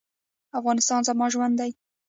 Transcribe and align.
افغانستان 0.59 1.01
زما 1.09 1.25
ژوند 1.33 1.53
دی؟ 1.59 1.71